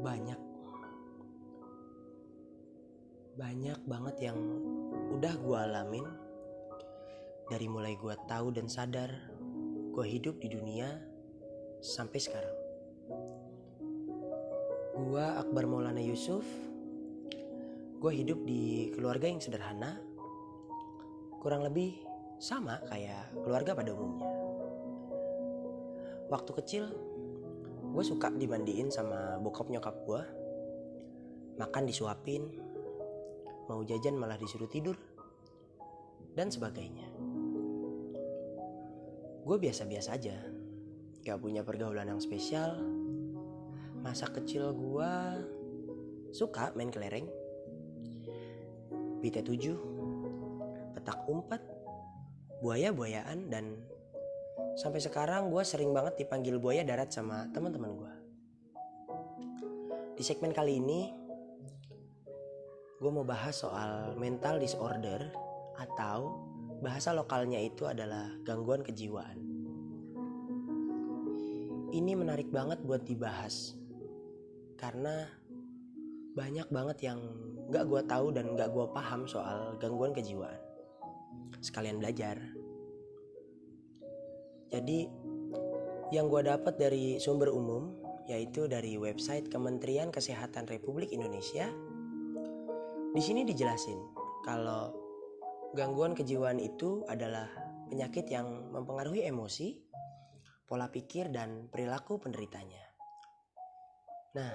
[0.00, 0.40] banyak.
[3.36, 4.38] Banyak banget yang
[5.16, 6.06] udah gue alamin.
[7.52, 9.12] Dari mulai gue tahu dan sadar
[9.90, 10.88] gue hidup di dunia
[11.84, 12.56] sampai sekarang.
[15.00, 16.44] Gue Akbar Maulana Yusuf.
[18.00, 20.00] Gue hidup di keluarga yang sederhana.
[21.40, 22.00] Kurang lebih
[22.40, 24.28] sama kayak keluarga pada umumnya.
[26.32, 26.84] Waktu kecil
[27.90, 30.22] gue suka dimandiin sama bokap nyokap gue
[31.58, 32.46] makan disuapin
[33.70, 34.98] mau jajan malah disuruh tidur
[36.34, 37.06] dan sebagainya.
[39.46, 40.36] Gue biasa-biasa aja
[41.22, 42.80] gak punya pergaulan yang spesial.
[44.00, 45.12] Masa kecil gue
[46.34, 47.28] suka main kelereng.
[49.20, 49.76] BT7
[50.96, 51.60] petak umpet
[52.64, 53.76] buaya-buayaan dan
[54.80, 58.12] sampai sekarang gue sering banget dipanggil buaya darat sama teman-teman gue
[60.16, 61.12] di segmen kali ini
[63.00, 65.32] gue mau bahas soal mental disorder
[65.80, 66.36] atau
[66.84, 69.40] bahasa lokalnya itu adalah gangguan kejiwaan.
[71.90, 73.72] Ini menarik banget buat dibahas
[74.76, 75.28] karena
[76.36, 77.20] banyak banget yang
[77.72, 80.60] gak gue tahu dan gak gue paham soal gangguan kejiwaan.
[81.64, 82.36] Sekalian belajar.
[84.70, 85.10] Jadi
[86.14, 87.94] yang gue dapat dari sumber umum
[88.30, 91.66] yaitu dari website Kementerian Kesehatan Republik Indonesia
[93.10, 93.98] di sini dijelasin
[94.46, 94.94] kalau
[95.74, 97.50] gangguan kejiwaan itu adalah
[97.90, 99.74] penyakit yang mempengaruhi emosi,
[100.62, 102.78] pola pikir dan perilaku penderitanya.
[104.38, 104.54] Nah,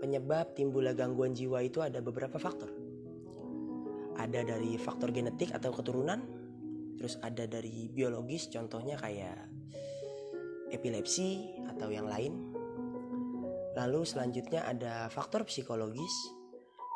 [0.00, 2.72] penyebab timbulnya gangguan jiwa itu ada beberapa faktor.
[4.16, 6.24] Ada dari faktor genetik atau keturunan,
[6.98, 9.48] terus ada dari biologis contohnya kayak
[10.74, 12.34] epilepsi atau yang lain.
[13.78, 16.12] Lalu selanjutnya ada faktor psikologis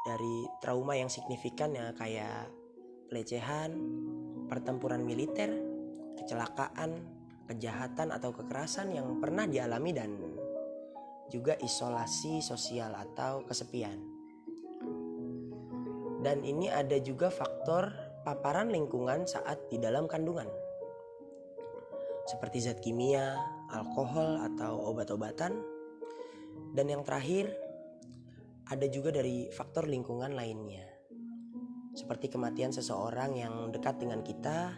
[0.02, 2.50] dari trauma yang signifikan ya kayak
[3.06, 3.70] pelecehan,
[4.50, 5.54] pertempuran militer,
[6.18, 6.98] kecelakaan,
[7.46, 10.10] kejahatan atau kekerasan yang pernah dialami dan
[11.30, 14.10] juga isolasi sosial atau kesepian.
[16.22, 20.46] Dan ini ada juga faktor paparan lingkungan saat di dalam kandungan.
[22.22, 23.34] Seperti zat kimia,
[23.74, 25.58] alkohol atau obat-obatan.
[26.72, 27.50] Dan yang terakhir
[28.70, 30.86] ada juga dari faktor lingkungan lainnya.
[31.92, 34.72] Seperti kematian seseorang yang dekat dengan kita,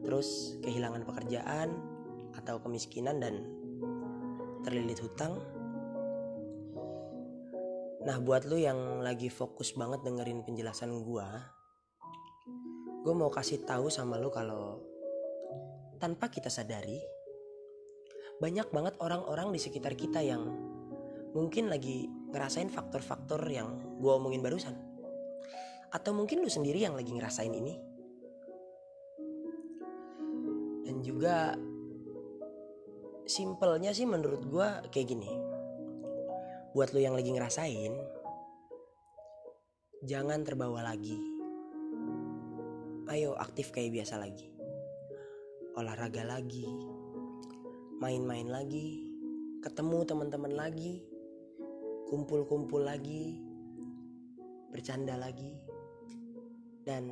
[0.00, 1.76] terus kehilangan pekerjaan
[2.32, 3.44] atau kemiskinan dan
[4.64, 5.36] terlilit hutang.
[8.02, 11.28] Nah, buat lu yang lagi fokus banget dengerin penjelasan gua,
[13.02, 14.78] gue mau kasih tahu sama lu kalau
[15.98, 17.02] tanpa kita sadari,
[18.38, 20.46] banyak banget orang-orang di sekitar kita yang
[21.34, 24.78] mungkin lagi ngerasain faktor-faktor yang gue omongin barusan.
[25.90, 27.74] Atau mungkin lu sendiri yang lagi ngerasain ini.
[30.86, 31.58] Dan juga
[33.26, 35.30] simpelnya sih menurut gue kayak gini.
[36.70, 37.92] Buat lu yang lagi ngerasain,
[40.06, 41.31] jangan terbawa lagi.
[43.12, 44.48] Ayo aktif kayak biasa lagi.
[45.76, 46.64] Olahraga lagi.
[48.00, 49.04] Main-main lagi.
[49.60, 51.12] Ketemu teman-teman lagi
[52.12, 53.40] kumpul-kumpul lagi,
[54.68, 55.56] bercanda lagi,
[56.84, 57.08] dan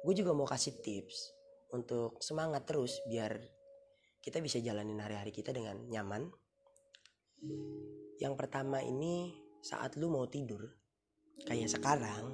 [0.00, 1.36] gue juga mau kasih tips
[1.76, 3.36] untuk semangat terus biar
[4.24, 6.32] kita bisa jalanin hari-hari kita dengan nyaman.
[8.16, 10.72] Yang pertama ini saat lu mau tidur,
[11.44, 12.24] kayak sekarang,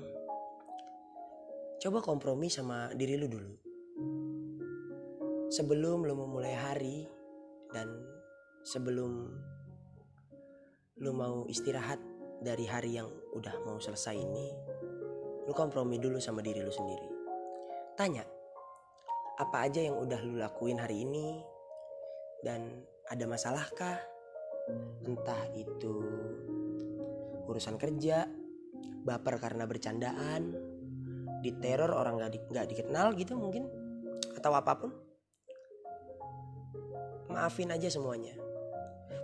[1.80, 3.52] coba kompromi sama diri lu dulu.
[5.48, 7.08] Sebelum lu memulai hari
[7.72, 7.88] dan
[8.60, 9.32] sebelum
[11.00, 11.96] lu mau istirahat
[12.44, 14.52] dari hari yang udah mau selesai ini,
[15.48, 17.08] lu kompromi dulu sama diri lu sendiri.
[17.96, 18.28] Tanya,
[19.40, 21.40] apa aja yang udah lu lakuin hari ini
[22.44, 23.96] dan ada masalahkah?
[25.08, 25.96] Entah itu
[27.48, 28.28] urusan kerja,
[29.00, 30.69] baper karena bercandaan,
[31.40, 33.66] diteror orang gak, di, gak dikenal gitu mungkin,
[34.36, 34.90] atau apa pun.
[37.30, 38.34] Maafin aja semuanya.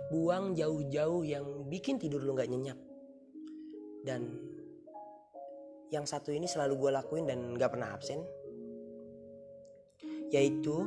[0.07, 2.79] Buang jauh-jauh yang bikin tidur lu gak nyenyak.
[4.07, 4.39] Dan
[5.91, 8.19] yang satu ini selalu gue lakuin dan gak pernah absen
[10.27, 10.83] yaitu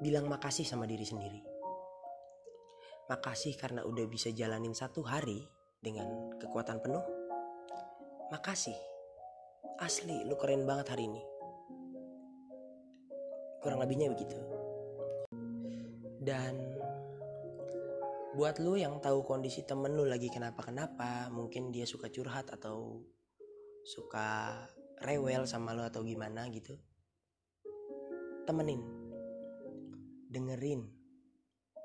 [0.00, 1.40] bilang makasih sama diri sendiri.
[3.08, 5.44] Makasih karena udah bisa jalanin satu hari
[5.80, 7.04] dengan kekuatan penuh.
[8.32, 8.76] Makasih
[9.78, 11.22] asli lu keren banget hari ini.
[13.62, 14.38] Kurang lebihnya begitu.
[16.18, 16.54] Dan
[18.34, 23.02] buat lu yang tahu kondisi temen lu lagi kenapa-kenapa mungkin dia suka curhat atau
[23.82, 24.54] suka
[25.02, 26.76] rewel sama lu atau gimana gitu
[28.44, 28.80] temenin
[30.28, 30.84] dengerin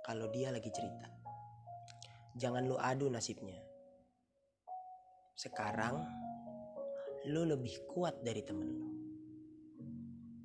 [0.03, 1.07] kalau dia lagi cerita.
[2.35, 3.59] Jangan lu adu nasibnya.
[5.35, 6.03] Sekarang
[7.23, 8.89] lu lebih kuat dari temen lu.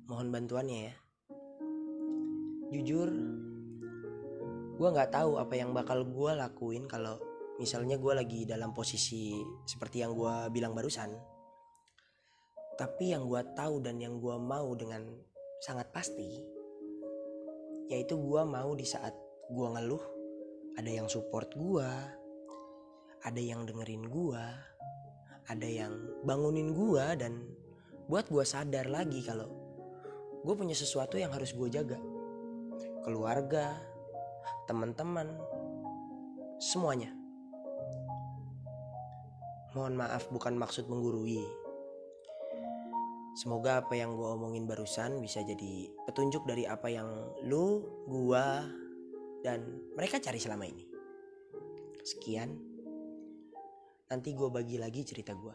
[0.07, 0.95] Mohon bantuannya ya.
[2.71, 3.09] Jujur
[4.79, 7.19] gue nggak tahu apa yang bakal gue lakuin kalau
[7.59, 9.35] misalnya gue lagi dalam posisi
[9.67, 11.11] seperti yang gue bilang barusan.
[12.79, 15.03] Tapi yang gue tahu dan yang gue mau dengan
[15.59, 16.59] sangat pasti
[17.91, 19.11] yaitu gue mau di saat
[19.51, 20.03] gue ngeluh
[20.77, 21.89] ada yang support gue
[23.25, 24.43] ada yang dengerin gue
[25.49, 27.43] ada yang bangunin gue dan
[28.05, 29.49] buat gue sadar lagi kalau
[30.45, 31.99] gue punya sesuatu yang harus gue jaga
[33.03, 33.75] keluarga
[34.69, 35.33] teman-teman,
[36.61, 37.09] semuanya.
[39.73, 41.41] Mohon maaf bukan maksud menggurui.
[43.33, 47.09] Semoga apa yang gue omongin barusan bisa jadi petunjuk dari apa yang
[47.49, 48.61] lu, gua,
[49.41, 49.65] dan
[49.97, 50.85] mereka cari selama ini.
[52.05, 52.68] Sekian.
[54.09, 55.53] Nanti gue bagi lagi cerita gue.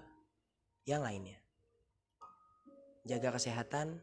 [0.86, 1.38] Yang lainnya.
[3.02, 3.98] Jaga kesehatan.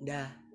[0.00, 0.47] Dah.